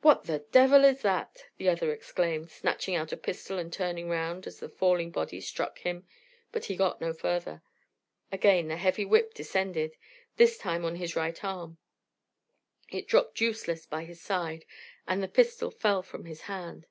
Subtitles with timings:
[0.00, 4.46] "What the devil is that?" the other exclaimed, snatching out a pistol and turning round,
[4.46, 6.06] as the falling body struck him,
[6.50, 7.60] but he got no further.
[8.32, 9.98] Again the heavy whip descended,
[10.38, 11.76] this time on his right arm;
[12.88, 14.64] it dropped useless by his side,
[15.06, 16.86] and the pistol fell from his hand.